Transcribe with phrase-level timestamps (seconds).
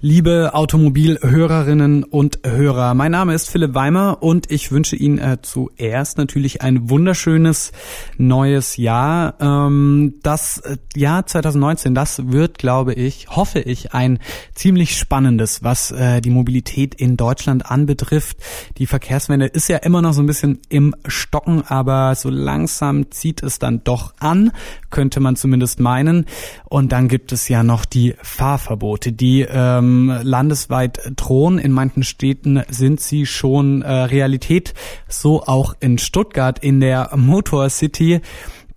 [0.00, 6.18] Liebe Automobilhörerinnen und Hörer, mein Name ist Philipp Weimer und ich wünsche Ihnen äh, zuerst
[6.18, 7.72] natürlich ein wunderschönes
[8.16, 9.34] neues Jahr.
[9.40, 14.20] Ähm, das äh, Jahr 2019, das wird, glaube ich, hoffe ich, ein
[14.54, 18.36] ziemlich spannendes, was äh, die Mobilität in Deutschland anbetrifft.
[18.76, 23.42] Die Verkehrswende ist ja immer noch so ein bisschen im Stocken, aber so langsam zieht
[23.42, 24.52] es dann doch an,
[24.90, 26.26] könnte man zumindest meinen.
[26.66, 31.58] Und dann gibt es ja noch die Fahrverbote, die ähm, ähm, landesweit drohen.
[31.58, 34.74] In manchen Städten sind sie schon äh, Realität,
[35.08, 38.20] so auch in Stuttgart in der Motor City.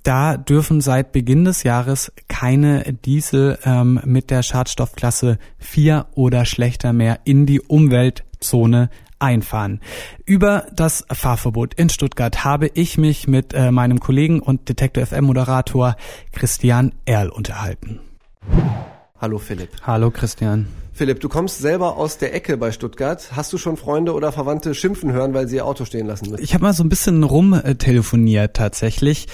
[0.04, 6.92] Da dürfen seit Beginn des Jahres keine Diesel ähm, mit der Schadstoffklasse 4 oder schlechter
[6.92, 8.90] mehr in die Umweltzone
[9.20, 9.80] einfahren.
[10.26, 15.26] Über das Fahrverbot in Stuttgart habe ich mich mit äh, meinem Kollegen und Detektor FM
[15.26, 15.96] Moderator
[16.32, 18.00] Christian Erl unterhalten.
[19.22, 19.70] Hallo Philipp.
[19.84, 20.66] Hallo Christian.
[20.94, 23.34] Philipp, du kommst selber aus der Ecke bei Stuttgart.
[23.36, 26.44] Hast du schon Freunde oder Verwandte schimpfen hören, weil sie ihr Auto stehen lassen müssen?
[26.44, 29.28] Ich habe mal so ein bisschen rumtelefoniert tatsächlich.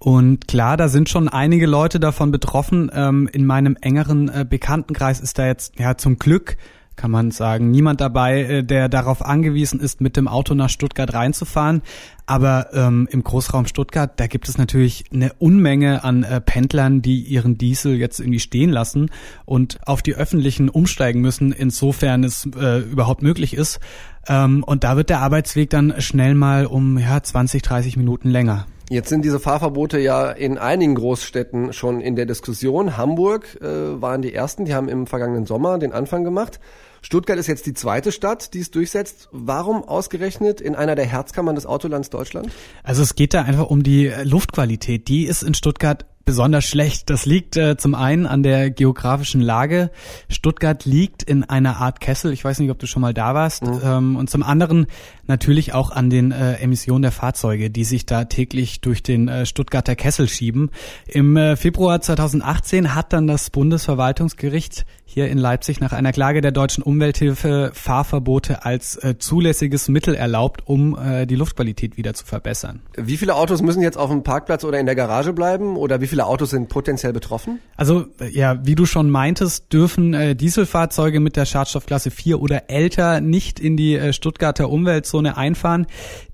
[0.00, 2.90] Und klar, da sind schon einige Leute davon betroffen.
[2.92, 6.56] Ähm, in meinem engeren äh, Bekanntenkreis ist da jetzt ja zum Glück
[6.98, 11.14] kann man sagen, niemand dabei, äh, der darauf angewiesen ist, mit dem Auto nach Stuttgart
[11.14, 11.80] reinzufahren.
[12.26, 17.22] Aber ähm, im Großraum Stuttgart, da gibt es natürlich eine Unmenge an äh, Pendlern, die
[17.22, 19.10] ihren Diesel jetzt irgendwie stehen lassen
[19.46, 23.80] und auf die öffentlichen umsteigen müssen, insofern es äh, überhaupt möglich ist.
[24.28, 28.66] Ähm, und da wird der Arbeitsweg dann schnell mal um ja, 20, 30 Minuten länger.
[28.90, 32.96] Jetzt sind diese Fahrverbote ja in einigen Großstädten schon in der Diskussion.
[32.96, 36.58] Hamburg äh, waren die ersten, die haben im vergangenen Sommer den Anfang gemacht.
[37.02, 39.28] Stuttgart ist jetzt die zweite Stadt, die es durchsetzt.
[39.32, 42.50] Warum ausgerechnet in einer der Herzkammern des Autolands Deutschland?
[42.82, 45.08] Also es geht da einfach um die Luftqualität.
[45.08, 47.08] Die ist in Stuttgart besonders schlecht.
[47.08, 49.90] Das liegt äh, zum einen an der geografischen Lage.
[50.28, 52.34] Stuttgart liegt in einer Art Kessel.
[52.34, 53.64] Ich weiß nicht, ob du schon mal da warst.
[53.64, 53.80] Mhm.
[53.82, 54.88] Ähm, und zum anderen
[55.26, 59.46] natürlich auch an den äh, Emissionen der Fahrzeuge, die sich da täglich durch den äh,
[59.46, 60.70] Stuttgarter Kessel schieben.
[61.06, 66.52] Im äh, Februar 2018 hat dann das Bundesverwaltungsgericht hier in Leipzig nach einer Klage der
[66.52, 72.82] deutschen Umwelthilfe Fahrverbote als äh, zulässiges Mittel erlaubt, um äh, die Luftqualität wieder zu verbessern.
[72.94, 76.06] Wie viele Autos müssen jetzt auf dem Parkplatz oder in der Garage bleiben oder wie
[76.06, 77.60] viele Autos sind potenziell betroffen?
[77.76, 83.20] Also ja, wie du schon meintest, dürfen äh, Dieselfahrzeuge mit der Schadstoffklasse 4 oder älter
[83.20, 85.86] nicht in die äh, Stuttgarter Umweltzone einfahren.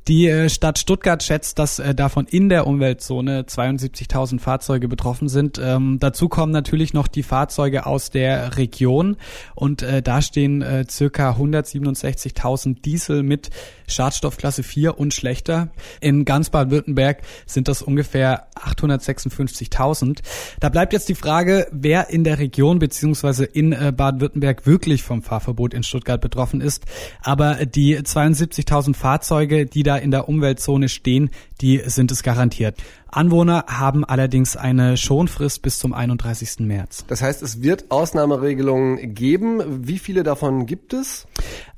[0.07, 5.59] Die äh, Stadt Stuttgart schätzt, dass äh, davon in der Umweltzone 72.000 Fahrzeuge betroffen sind.
[5.63, 9.17] Ähm, dazu kommen natürlich noch die Fahrzeuge aus der Region
[9.55, 13.49] und äh, da stehen äh, circa 167.000 Diesel mit
[13.87, 15.69] Schadstoffklasse 4 und schlechter.
[16.01, 20.19] In ganz Baden-Württemberg sind das ungefähr 856.000.
[20.61, 25.23] Da bleibt jetzt die Frage, wer in der Region beziehungsweise in äh, Baden-Württemberg wirklich vom
[25.23, 26.85] Fahrverbot in Stuttgart betroffen ist.
[27.23, 31.31] Aber die 72.000 Fahrzeuge, die da in der Umweltzone stehen,
[31.61, 32.77] die sind es garantiert.
[33.15, 36.61] Anwohner haben allerdings eine Schonfrist bis zum 31.
[36.61, 37.05] März.
[37.07, 39.87] Das heißt, es wird Ausnahmeregelungen geben.
[39.87, 41.27] Wie viele davon gibt es?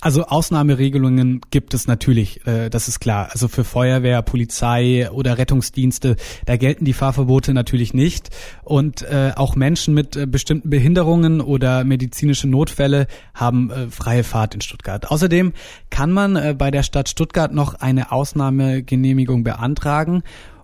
[0.00, 3.28] Also Ausnahmeregelungen gibt es natürlich, äh, das ist klar.
[3.32, 6.16] Also für Feuerwehr, Polizei oder Rettungsdienste,
[6.46, 8.30] da gelten die Fahrverbote natürlich nicht.
[8.62, 14.62] Und äh, auch Menschen mit äh, bestimmten Behinderungen oder medizinische Notfälle haben freie Fahrt in
[14.62, 15.10] Stuttgart.
[15.10, 15.52] Außerdem
[15.90, 19.65] kann man bei der Stadt Stuttgart noch eine Ausnahmegenehmigung beantragen.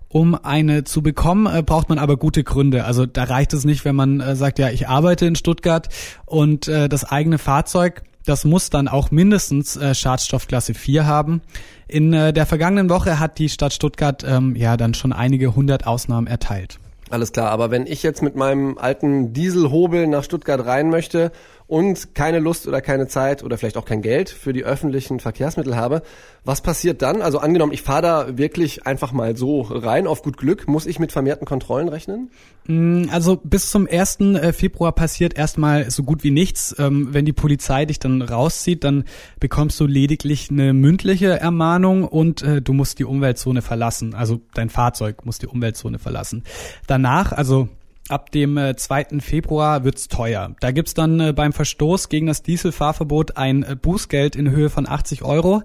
[0.07, 2.85] Um eine zu bekommen, äh, braucht man aber gute Gründe.
[2.85, 5.89] Also da reicht es nicht, wenn man äh, sagt, ja, ich arbeite in Stuttgart
[6.25, 11.41] und äh, das eigene Fahrzeug, das muss dann auch mindestens äh, Schadstoffklasse 4 haben.
[11.87, 15.87] In äh, der vergangenen Woche hat die Stadt Stuttgart ähm, ja dann schon einige hundert
[15.87, 16.79] Ausnahmen erteilt.
[17.09, 21.31] Alles klar, aber wenn ich jetzt mit meinem alten Dieselhobel nach Stuttgart rein möchte
[21.67, 25.75] und keine Lust oder keine Zeit oder vielleicht auch kein Geld für die öffentlichen Verkehrsmittel
[25.75, 26.01] habe,
[26.45, 27.21] was passiert dann?
[27.21, 30.99] Also angenommen, ich fahre da wirklich einfach mal so rein auf gut Glück, muss ich
[30.99, 32.29] mit vermehrten Kontrollen rechnen?
[32.67, 34.19] Mm, also bis zum 1.
[34.19, 36.75] Äh, Februar passiert erstmal so gut wie nichts.
[36.77, 39.05] Ähm, wenn die Polizei dich dann rauszieht, dann
[39.39, 44.13] bekommst du lediglich eine mündliche Ermahnung und äh, du musst die Umweltzone verlassen.
[44.13, 46.43] Also dein Fahrzeug muss die Umweltzone verlassen.
[46.87, 47.69] Danach, also
[48.09, 49.19] Ab dem äh, 2.
[49.19, 50.55] Februar wird's teuer.
[50.59, 54.87] Da gibt's dann äh, beim Verstoß gegen das Dieselfahrverbot ein äh, Bußgeld in Höhe von
[54.87, 55.63] 80 Euro.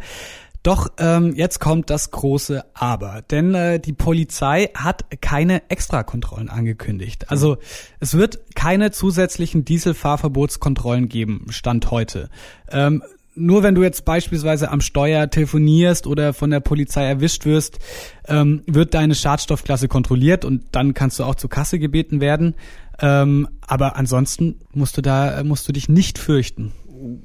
[0.62, 7.30] Doch ähm, jetzt kommt das große Aber, denn äh, die Polizei hat keine Extrakontrollen angekündigt.
[7.30, 7.58] Also
[8.00, 12.28] es wird keine zusätzlichen Dieselfahrverbotskontrollen geben, Stand heute.
[12.70, 13.02] Ähm,
[13.38, 17.78] nur wenn du jetzt beispielsweise am Steuer telefonierst oder von der Polizei erwischt wirst,
[18.26, 22.54] ähm, wird deine Schadstoffklasse kontrolliert und dann kannst du auch zur Kasse gebeten werden.
[23.00, 26.72] Ähm, aber ansonsten musst du da, musst du dich nicht fürchten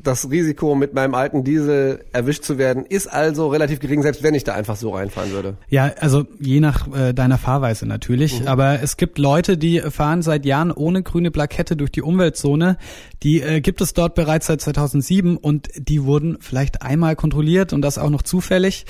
[0.02, 4.36] das Risiko, mit meinem alten Diesel erwischt zu werden, ist also relativ gering, selbst wenn
[4.36, 5.58] ich da einfach so reinfahren würde.
[5.70, 8.42] Ja, also je nach äh, deiner Fahrweise natürlich.
[8.42, 8.48] Mhm.
[8.48, 12.78] Aber es gibt Leute, die fahren seit Jahren ohne grüne Plakette durch die Umweltzone.
[13.24, 17.82] Die äh, gibt es dort bereits seit 2007 und die wurden vielleicht einmal kontrolliert und
[17.82, 18.86] das auch noch zufällig.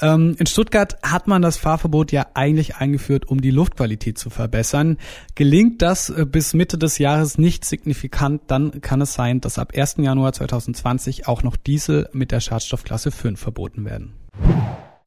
[0.00, 4.96] Ähm, in Stuttgart hat man das Fahrverbot ja eigentlich eingeführt, um die Luftqualität zu verbessern.
[5.34, 9.72] Gelingt das äh, bis Mitte des Jahres nicht signifikant, dann kann es sein, dass ab
[9.76, 9.96] 1.
[9.98, 14.14] Januar 2020 auch noch Diesel mit der Schadstoffklasse 5 verboten werden.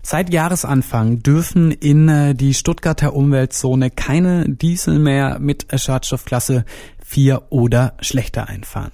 [0.04, 6.64] Seit Jahresanfang dürfen in äh, die Stuttgarter Umweltzone keine Diesel mehr mit Schadstoffklasse
[7.08, 8.92] 4 oder schlechter einfahren.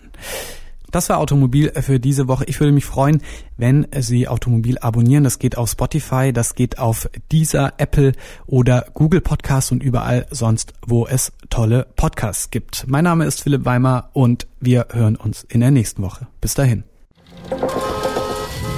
[0.92, 2.46] Das war Automobil für diese Woche.
[2.46, 3.24] Ich würde mich freuen,
[3.58, 5.24] wenn Sie Automobil abonnieren.
[5.24, 8.12] Das geht auf Spotify, das geht auf dieser Apple
[8.46, 12.86] oder Google Podcasts und überall sonst, wo es tolle Podcasts gibt.
[12.88, 16.28] Mein Name ist Philipp Weimer und wir hören uns in der nächsten Woche.
[16.40, 16.84] Bis dahin.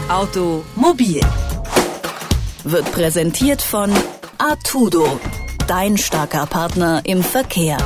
[0.08, 1.20] Automobil
[2.64, 3.92] wird präsentiert von
[4.38, 5.20] Artudo,
[5.68, 7.78] dein starker Partner im Verkehr.